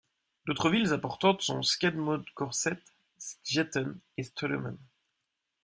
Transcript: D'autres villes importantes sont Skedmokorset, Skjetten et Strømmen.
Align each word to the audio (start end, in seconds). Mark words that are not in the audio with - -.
D'autres 0.47 0.71
villes 0.71 0.93
importantes 0.93 1.43
sont 1.43 1.61
Skedmokorset, 1.61 2.81
Skjetten 3.19 3.99
et 4.17 4.23
Strømmen. 4.23 4.79